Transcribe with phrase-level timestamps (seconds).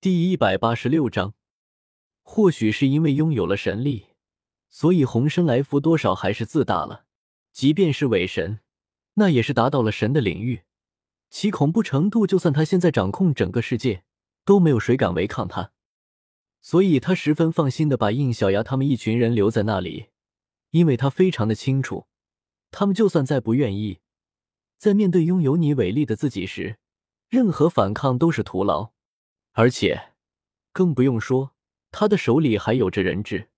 [0.00, 1.34] 第一百八十六章，
[2.22, 4.06] 或许是因为拥有了神力，
[4.68, 7.06] 所以红生来福多少还是自大了。
[7.50, 8.60] 即便是伪神，
[9.14, 10.62] 那也是达到了神的领域，
[11.30, 14.04] 其恐怖程度，就算他现在掌控整个世界，
[14.44, 15.72] 都没有谁敢违抗他。
[16.60, 20.10] 所以他十分放心的把应小牙他们一群人留在那里，
[20.70, 22.06] 因为他非常的清楚，
[22.70, 23.98] 他们就算再不愿意，
[24.78, 26.78] 在面对拥有你伟力的自己时，
[27.28, 28.92] 任何反抗都是徒劳。
[29.58, 30.12] 而且，
[30.72, 31.52] 更不用说
[31.90, 33.48] 他的手里还有着人质。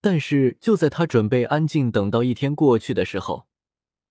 [0.00, 3.46] 但是就在他准备安静等到一天过去的时候，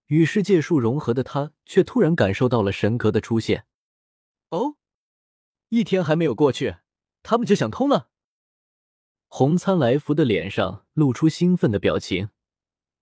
[0.10, 3.66] 与世界树融合的他却突然感受到了神格的出现。
[4.52, 4.76] 哦，
[5.70, 6.76] 一天还没有过去，
[7.24, 8.10] 他们就想通了。
[9.28, 12.30] 红参来福的脸上露出兴奋的表情，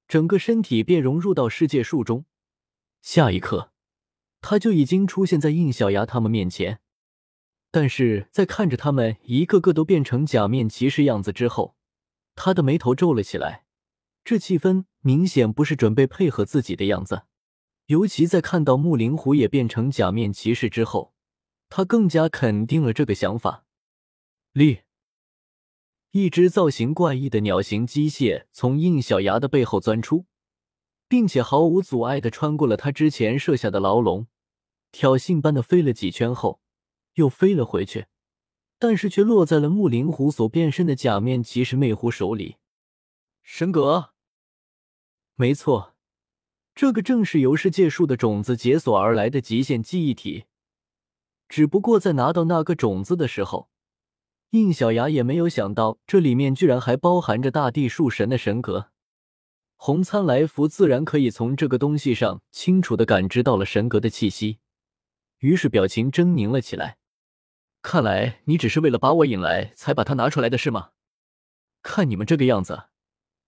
[0.07, 2.23] 整个身体便融入到世界树中。
[3.01, 3.73] 下一刻，
[4.39, 6.79] 他就已经出现在应小牙他们面前。
[7.75, 11.75] 但是在看着他们一个个都变成假面骑士样子之后，
[12.33, 13.65] 他的眉头皱了起来。
[14.23, 17.23] 这气氛明显不是准备配合自己的样子。
[17.87, 21.13] 尤其在看到木灵狐也变成假面骑士之后，
[21.67, 23.65] 他更加肯定了这个想法。
[24.53, 24.83] 立，
[26.11, 30.27] 一只造型怪异的鸟形机械从应小牙的背后钻出，
[31.09, 34.27] 并且毫无阻碍的穿过了他之前设下的牢笼，
[34.93, 36.61] 挑衅般的飞了几圈后。
[37.15, 38.05] 又飞了回去，
[38.79, 42.57] 但是却落在了木灵狐所变身的假面骑士魅狐手里。
[43.43, 44.11] 神格，
[45.35, 45.95] 没错，
[46.73, 50.45] 这个正是由世界树的种子解锁而来的极限记忆体。
[51.47, 53.69] 只不过在拿到那个种子的时候，
[54.49, 58.89] 应小牙也没有想到，这里面居然还包含着大地树神的神格。
[59.75, 64.59] 红参来福自然可以从这个东西上清楚的感知到了神格的气息，
[65.39, 66.97] 于是表情狰狞了起来。
[67.85, 70.89] 看来你只是为了把我引来才把它拿出来的是吗？
[71.83, 72.85] 看你们这个样子，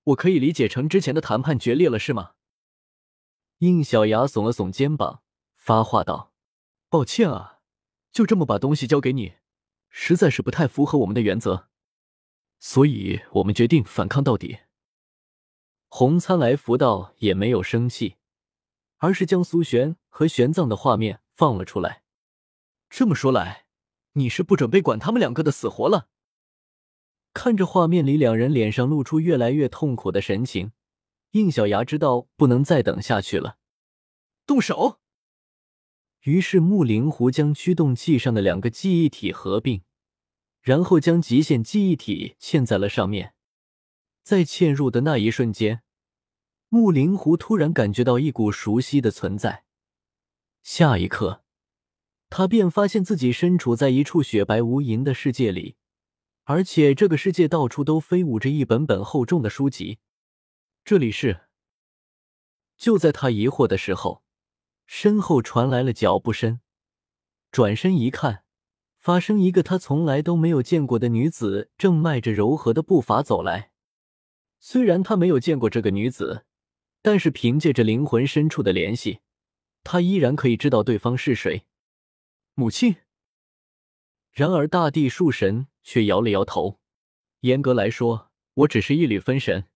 [0.03, 2.33] 我可以理解成之前的谈判决裂了是吗？
[3.57, 5.23] 应小牙耸了耸肩膀，
[5.55, 6.35] 发话道
[6.87, 7.61] ：“抱歉啊，
[8.11, 9.37] 就这么把东西交给你，
[9.89, 11.69] 实在是不太符合我们的原则，
[12.59, 14.59] 所以我们决定反抗到底。”
[15.89, 18.17] 红参来福道也没有生气，
[18.97, 22.03] 而是将苏璇和玄奘的画面放了出来。
[22.87, 23.65] 这么说来。
[24.17, 26.09] 你是不准备管他们两个的死活了？
[27.33, 30.71] 看着画面里两人脸上露出越来越痛苦的神情，
[31.31, 33.57] 应小牙知道不能再等下去了，
[34.47, 34.99] 动手。
[36.21, 39.83] 于是木灵狐将驱动器上的两个记忆体合并，
[40.61, 43.35] 然后将极限记忆体嵌在了上面。
[44.23, 45.83] 在嵌入的那一瞬间，
[46.69, 49.63] 木灵狐突然感觉到一股熟悉的存在，
[50.63, 51.43] 下一刻。
[52.29, 55.75] 他便发现自己身处在一处雪白无垠的世界里，
[56.43, 59.99] 而且这个世界到处都飞舞着一本本厚重的书籍。
[60.83, 61.41] 这里是……
[62.77, 64.23] 就在他疑惑的时候，
[64.85, 66.59] 身后传来了脚步声。
[67.51, 68.43] 转身一看，
[68.99, 73.71] 发生一个他从来都没有见过的女子正迈着柔和的步伐走来。
[74.59, 76.45] 虽然他没有见过这个女子，
[77.01, 79.21] 但是凭借着灵魂深处的联系，
[79.83, 81.65] 他依然可以知道对方是谁。
[82.59, 82.95] 母亲。
[84.31, 86.79] 然而，大地树神却摇了摇头。
[87.41, 89.67] 严格来说，我只是一缕分神，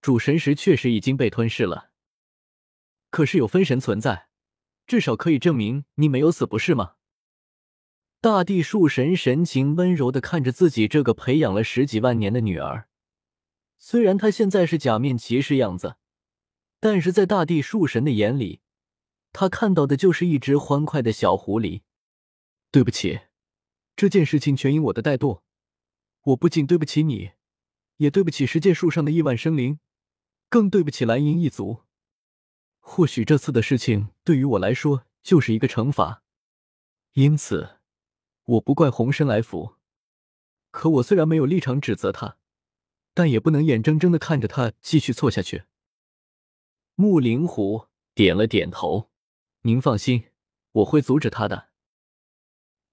[0.00, 1.92] 主神石确实已经被吞噬了。
[3.10, 4.26] 可是有分神存在，
[4.88, 6.96] 至少可以证明你没有死，不是吗？
[8.20, 12.88] 大地树神神情温柔的看着自己这个培养了十几万年的女儿。
[13.78, 15.94] 虽然她现在是假面骑士样子，
[16.80, 18.62] 但是在大地树神的眼里。
[19.34, 21.82] 他看到的就是一只欢快的小狐狸。
[22.70, 23.22] 对不起，
[23.96, 25.42] 这件事情全因我的怠惰。
[26.22, 27.32] 我不仅对不起你，
[27.96, 29.80] 也对不起十界树上的亿万生灵，
[30.48, 31.82] 更对不起蓝银一族。
[32.78, 36.22] 或许这次的事情对于我来说就是一个惩罚，
[37.14, 37.80] 因此
[38.44, 39.74] 我不怪红生来福。
[40.70, 42.36] 可我虽然没有立场指责他，
[43.12, 45.64] 但也不能眼睁睁的看着他继续错下去。
[46.94, 49.10] 木灵狐点了点头。
[49.66, 50.24] 您放心，
[50.72, 51.70] 我会阻止他的。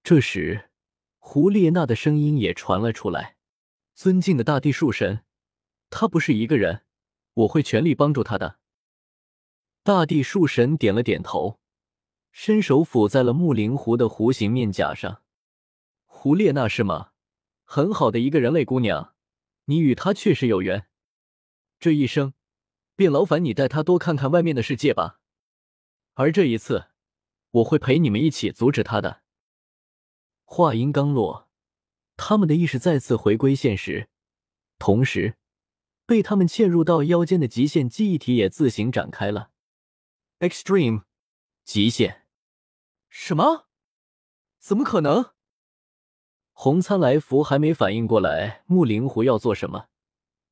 [0.02, 0.70] 这时，
[1.18, 3.36] 胡列娜的声音也传了出来
[3.94, 5.22] ：“尊敬的大地树神，
[5.90, 6.86] 他不是一个人，
[7.34, 8.58] 我会全力帮助他的。”
[9.84, 11.60] 大地树神点了点头，
[12.30, 15.22] 伸手抚在了木灵狐的弧形面甲上。
[16.06, 17.10] “胡列娜是吗？
[17.64, 19.14] 很好的一个人类姑娘，
[19.66, 20.86] 你与她确实有缘。
[21.78, 22.32] 这一生，
[22.96, 25.18] 便劳烦你带她多看看外面的世界吧。”
[26.14, 26.88] 而这一次，
[27.50, 29.22] 我会陪你们一起阻止他的。
[30.44, 31.48] 话音刚落，
[32.16, 34.08] 他们的意识再次回归现实，
[34.78, 35.36] 同时，
[36.04, 39.50] 被他们嵌入到腰间的极限记忆体也自行展开了。
[40.40, 41.04] Extreme，
[41.64, 42.26] 极限。
[43.08, 43.68] 什么？
[44.58, 45.32] 怎么可能？
[46.52, 49.88] 红参来福还没反应过来木灵狐要做什么，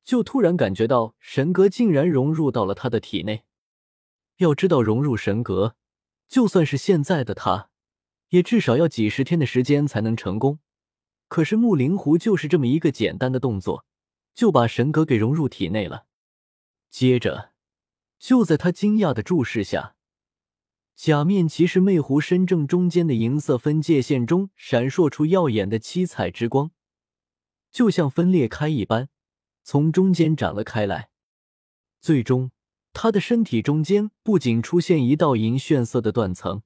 [0.03, 3.45] 就突然感觉到神格竟然融入到了他的体内。
[4.41, 5.75] 要知道，融入神格，
[6.27, 7.69] 就算是现在的他，
[8.29, 10.59] 也至少要几十天的时间才能成功。
[11.27, 13.85] 可是木灵狐就是这么一个简单的动作，
[14.33, 16.05] 就把神格给融入体内了。
[16.89, 17.51] 接着，
[18.17, 19.95] 就在他惊讶的注视下，
[20.95, 26.71] 假面骑士魅狐身正中间的银色分界线中闪烁出耀眼的七彩之光，
[27.71, 29.07] 就像分裂开一般，
[29.63, 31.11] 从中间展了开来。
[32.01, 32.51] 最终，
[32.93, 36.63] 他的身体中间不仅出现一道银炫色的断层，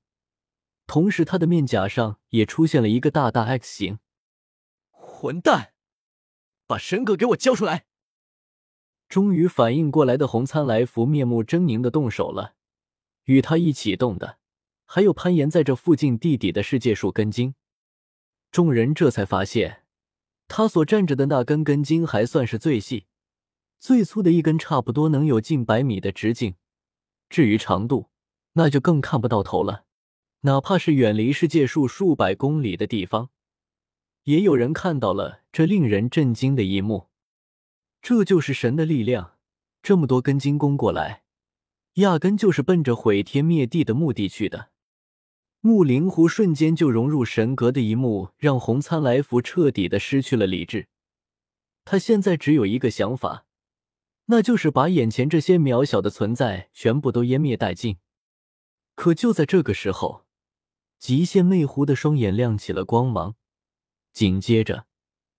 [0.87, 3.99] 同时他的面颊上也出现了一个大大 X 形。
[4.89, 5.73] 混蛋，
[6.67, 7.85] 把神格给我交出来！
[9.07, 12.55] 终于反应过来的红参来福面目狰狞的动手了。
[13.25, 14.39] 与他一起动的，
[14.85, 17.55] 还有攀岩在这附近地底的世界树根茎。
[18.51, 19.83] 众人这才发现，
[20.47, 23.05] 他所站着的那根根茎还算是最细、
[23.85, 26.55] 最粗的一根，差不多能有近百米的直径。
[27.29, 28.09] 至于长度，
[28.53, 29.85] 那就更看不到头了。
[30.41, 33.29] 哪怕是远离世界数数百公里的地方，
[34.23, 37.09] 也有人看到了这令人震惊的一幕。
[38.01, 39.37] 这就是神的力量，
[39.83, 41.21] 这么多根茎攻过来。
[41.97, 44.71] 压根就是奔着毁天灭地的目的去的。
[45.61, 50.87] 木灵狐瞬间就融入神格的一幕，让红参来福彻底的失去了理智。
[51.83, 53.44] 他现在只有一个想法，
[54.25, 57.97] 那就是把眼前这些渺小的存在全部都湮灭殆尽。
[58.95, 60.25] 可就在这个时候，
[60.97, 63.35] 极限魅狐的双眼亮起了光芒，
[64.13, 64.87] 紧接着，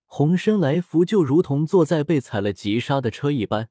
[0.05, 3.69] 红身来福就如同坐在被踩了急刹的车一般。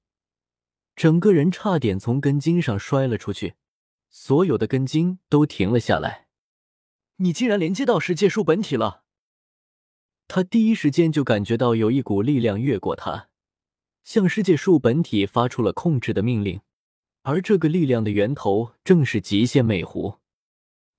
[0.95, 3.55] 整个人差点从根茎上摔了出去，
[4.11, 6.27] 所有的根茎都停了下来。
[7.17, 9.05] 你竟然连接到世界树本体了！
[10.29, 13.29] 他第一时间就感觉到有一股力量越过他，
[14.07, 16.61] 向世界树本体发出了控制的命令，
[17.23, 20.21] 而这个力量的源头正是极限美狐。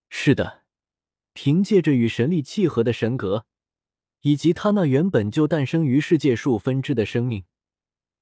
[0.09, 0.65] 是的，
[1.31, 3.45] 凭借着与神力契合的神格，
[4.23, 7.45] 以及他那原本就诞生于世界树分支的生命。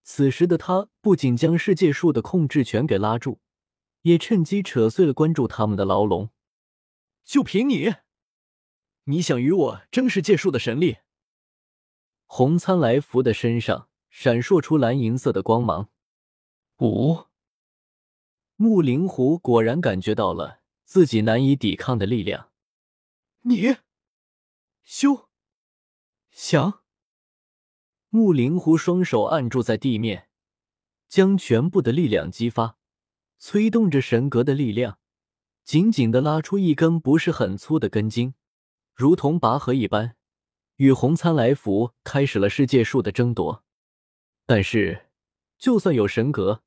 [0.03, 3.39] 此时的他不仅将世界树的控制权给拉住，
[4.03, 6.29] 也趁机扯碎了关注他们的牢笼。
[7.23, 7.95] 就凭你，
[9.05, 10.97] 你想与我争世界树的神力？
[12.27, 15.89] 红参来福的身上闪烁出蓝银色的光芒。
[16.79, 17.25] 五
[18.55, 22.49] 木灵狐果然感觉到了自己难以抵抗的力量。
[23.41, 23.75] 你
[24.81, 25.27] 休
[26.31, 26.81] 想！
[28.07, 30.29] 木灵狐双手按住在地面，
[31.09, 32.77] 将全部的力量激发，
[33.37, 34.97] 催动着神格的力量，
[35.65, 38.33] 紧紧的拉出一根不是很粗的根茎，
[38.93, 40.15] 如同拔河一般，
[40.77, 43.64] 与红参来福开始了世界树的争夺。
[44.45, 45.07] 但是，
[45.57, 46.61] 就算有神格，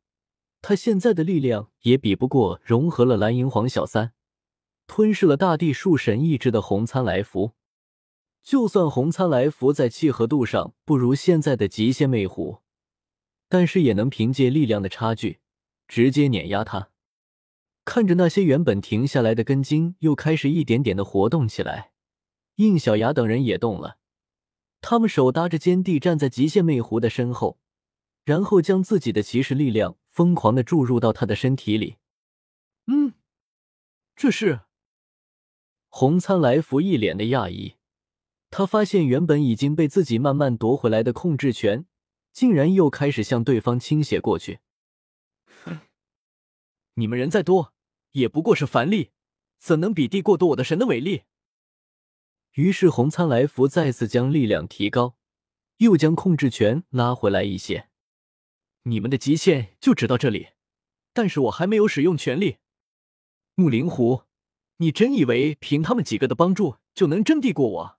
[0.60, 4.12] 他现在的力量也比不过融合了蓝银皇小三，
[4.88, 7.52] 吞噬了大地树神意志的红参来福。
[8.42, 12.62] 就算红参来福在契合度上不如现在的极限魅狐，
[13.48, 15.40] 但是也能凭借力量的差距
[15.86, 16.90] 直接碾压他。
[17.84, 21.92] 看着那些原本停下来的根茎又开始一点点的活动起来，
[22.56, 23.98] 应小牙等人也动了。
[24.80, 27.58] 他们手搭着肩地站在极限魅狐的身后，
[28.28, 31.96] 然后将自己的骑士力量疯狂的注入到他的身体里。
[32.84, 33.14] 嗯，
[34.14, 34.60] 这是
[35.88, 37.76] 红参来福一脸的讶异。
[38.50, 41.86] 他发现，原本已经被自己慢慢夺回来的控制权，
[42.30, 44.58] 竟然又开始向对方倾斜过去。
[45.64, 45.80] 哼，
[46.96, 47.72] 你们人再多，
[48.12, 49.12] 也不过是凡力，
[49.58, 51.22] 怎能比地过多我的神的伟力？
[52.52, 55.16] 于是，红参来福再次将力量提高，
[55.78, 57.88] 又将控制权拉回来一些。
[58.88, 60.48] 你们的极限就只到这里，
[61.12, 62.56] 但是我还没有使用全力。
[63.54, 64.22] 木灵狐，
[64.78, 67.98] 你真以为凭他们几个的帮助就能征地过我？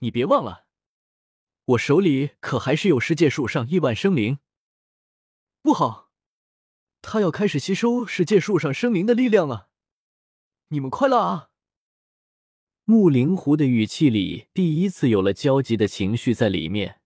[0.00, 0.66] 你别忘了，
[1.66, 4.38] 我手里可还是有世界树上亿万生灵。
[5.62, 6.10] 不好，
[7.00, 9.70] 他要开始吸收世界树上生灵的力量了。
[10.68, 11.50] 你们快乐啊！
[12.84, 17.00] 木灵狐的语气里第一次有了焦急的情绪在里面。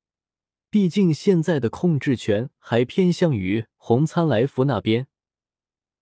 [0.70, 5.06] 毕竟现在的控制权还偏向于红参来福那边，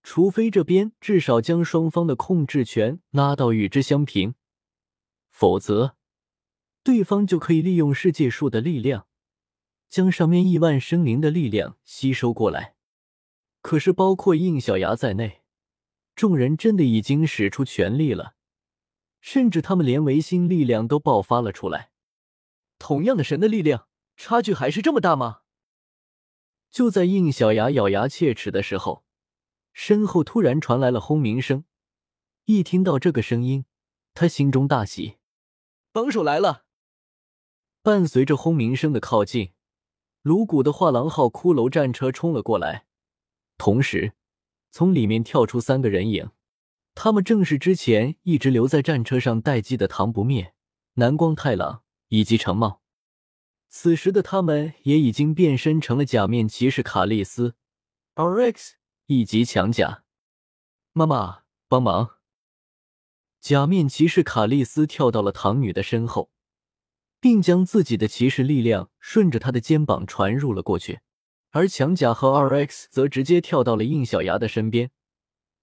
[0.02, 4.35] 除非这边至少将双方的控制权拉到与之相平，
[5.30, 5.96] 否则。
[6.82, 9.08] 对方就可以利用世界树的力量，
[9.88, 12.76] 将上面亿万生灵的力量吸收过来。
[13.61, 15.42] 可是，包括应小牙在内，
[16.14, 18.35] 众人真的已经使出全力了，
[19.20, 21.90] 甚至他们连维新力量都爆发了出来。
[22.78, 25.42] 同样的神的力量，差距还是这么大吗？
[26.70, 29.04] 就在应小牙咬牙切齿的时候，
[29.73, 31.64] 身后突然传来了轰鸣声。
[32.46, 33.64] 一听到这个声音，
[34.14, 35.16] 他心中大喜，
[35.92, 36.64] 帮手来了。
[37.82, 39.52] 伴随着轰鸣声的靠近，
[40.23, 42.87] 颅骨的画廊号骷髅战车冲了过来，
[43.58, 44.14] 同时
[44.70, 46.30] 从里面跳出三个人影，
[46.94, 50.54] 他们正是之前一直留在战车上待机的唐不灭、
[50.94, 52.82] 南光太郎以及程茂。
[53.68, 57.54] 此时的他们也已经变身成了假面骑士卡利斯、
[58.14, 58.73] RX
[59.06, 60.04] 以及强甲。
[60.92, 62.16] 妈妈，帮忙！
[63.38, 66.30] 假面骑士卡利斯跳到了唐女的身后，
[67.20, 71.00] 并将自己的骑士力量顺着她的肩膀传入了过去，
[71.50, 74.90] 而强甲和 RX 则直接跳到了应小牙的身边，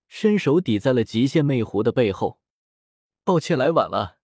[0.08, 2.40] 伸手抵在了极限魅狐的背后。
[3.24, 4.20] 抱歉，来晚了，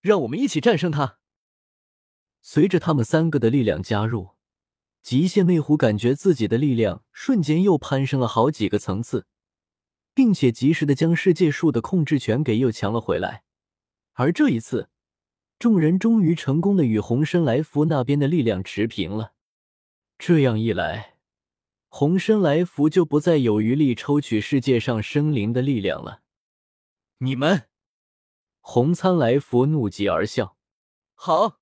[0.00, 1.20] 让我们一起战胜他。
[2.46, 4.32] 随着他们三个的力量加入，
[5.00, 9.26] 极限魅狐感觉自己的力量瞬间又攀升了好几个层次。
[10.16, 13.42] 并且及时的将世界树的控制权给又抢了回来，
[14.12, 14.88] 而这一次，
[15.58, 19.32] 众人终于成功的与红参来福那边的力量持平了。
[20.16, 21.16] 这样一来，
[21.88, 26.20] 红参来福就不再有余力抽取世界上生灵的力量了。
[27.18, 27.64] 你们，
[28.60, 30.56] 红参来福怒极而笑
[31.14, 31.58] ：“好，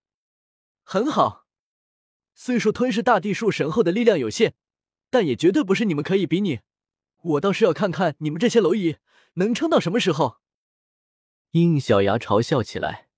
[0.83, 1.47] 很好。
[2.35, 4.55] 虽说吞噬大地树神后的力量有限，
[5.11, 6.61] 但也绝对不是你们可以比拟。”
[7.23, 8.97] 我倒是要看看你们这些蝼蚁
[9.35, 10.41] 能撑到什么时候。
[11.53, 13.09] 应小牙嘲笑起来：“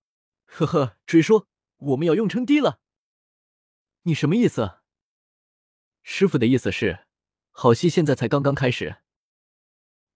[0.44, 1.46] 呵呵，追说
[1.78, 2.80] 我们要用撑低了。
[4.02, 4.80] 你什么意思？”
[6.02, 7.06] 师傅的意思是，
[7.50, 8.96] 好戏现在才刚刚开始。